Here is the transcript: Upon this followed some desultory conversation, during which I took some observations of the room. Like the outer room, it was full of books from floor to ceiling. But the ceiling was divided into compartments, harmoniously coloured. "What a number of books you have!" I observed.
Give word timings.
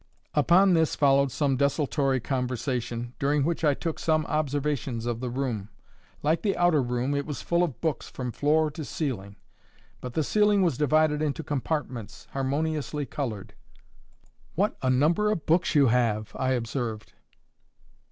Upon 0.33 0.73
this 0.73 0.95
followed 0.95 1.31
some 1.31 1.57
desultory 1.57 2.19
conversation, 2.19 3.13
during 3.19 3.43
which 3.43 3.63
I 3.63 3.75
took 3.75 3.99
some 3.99 4.25
observations 4.25 5.05
of 5.05 5.19
the 5.19 5.29
room. 5.29 5.69
Like 6.23 6.41
the 6.41 6.57
outer 6.57 6.81
room, 6.81 7.13
it 7.13 7.27
was 7.27 7.43
full 7.43 7.61
of 7.61 7.79
books 7.81 8.09
from 8.09 8.31
floor 8.31 8.71
to 8.71 8.83
ceiling. 8.83 9.35
But 9.99 10.15
the 10.15 10.23
ceiling 10.23 10.63
was 10.63 10.75
divided 10.75 11.21
into 11.21 11.43
compartments, 11.43 12.27
harmoniously 12.31 13.05
coloured. 13.05 13.53
"What 14.55 14.75
a 14.81 14.89
number 14.89 15.29
of 15.29 15.45
books 15.45 15.75
you 15.75 15.89
have!" 15.89 16.35
I 16.35 16.53
observed. 16.53 17.13